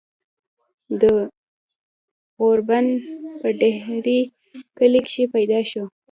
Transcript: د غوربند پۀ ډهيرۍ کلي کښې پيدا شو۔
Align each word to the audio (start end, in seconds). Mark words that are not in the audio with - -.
د 1.01 1.03
غوربند 2.41 2.89
پۀ 3.39 3.49
ډهيرۍ 3.59 4.21
کلي 4.77 5.01
کښې 5.07 5.25
پيدا 5.35 5.59
شو۔ 5.71 5.83